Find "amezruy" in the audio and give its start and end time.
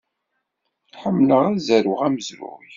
2.07-2.65